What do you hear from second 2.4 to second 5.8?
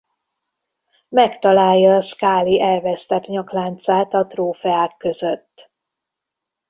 elvesztett nyakláncát a trófeák között.